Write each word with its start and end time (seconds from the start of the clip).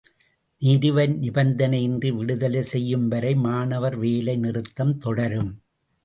நேருவை 0.61 1.03
நிபந்தனையின்றி 1.23 2.09
விடுதலை 2.15 2.61
செய்யும்வரை 2.71 3.33
மாணவர் 3.41 3.97
வேலை 3.97 4.35
நிறுத்தம் 4.37 4.97
தொடரும். 4.97 5.51